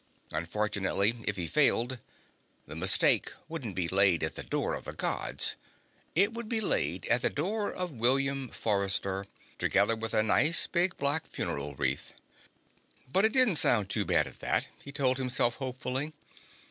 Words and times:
Unfortunately, 0.31 1.13
if 1.27 1.35
he 1.35 1.45
failed, 1.45 1.99
the 2.65 2.75
mistake 2.75 3.31
wouldn't 3.47 3.75
be 3.75 3.87
laid 3.87 4.23
at 4.23 4.33
the 4.33 4.41
door 4.41 4.73
of 4.73 4.85
the 4.85 4.93
Gods. 4.93 5.55
It 6.15 6.33
would 6.33 6.49
be 6.49 6.59
laid 6.59 7.05
at 7.05 7.21
the 7.21 7.29
door 7.29 7.71
of 7.71 7.91
William 7.91 8.49
Forrester, 8.49 9.27
together 9.59 9.95
with 9.95 10.15
a 10.15 10.23
nice, 10.23 10.65
big, 10.65 10.97
black 10.97 11.27
funeral 11.27 11.75
wreath. 11.75 12.15
But 13.13 13.25
it 13.25 13.33
didn't 13.33 13.57
sound 13.57 13.89
too 13.89 14.03
bad 14.03 14.25
at 14.25 14.39
that, 14.39 14.69
he 14.83 14.91
told 14.91 15.17
himself 15.19 15.57
hopefully. 15.57 16.13